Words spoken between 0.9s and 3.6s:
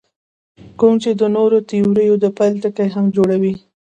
چې د نورو تیوریو د پیل ټکی هم جوړوي.